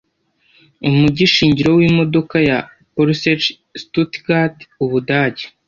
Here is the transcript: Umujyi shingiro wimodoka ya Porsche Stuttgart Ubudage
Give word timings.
Umujyi 0.87 1.25
shingiro 1.35 1.69
wimodoka 1.79 2.35
ya 2.49 2.57
Porsche 2.93 3.31
Stuttgart 3.81 4.55
Ubudage 4.83 5.43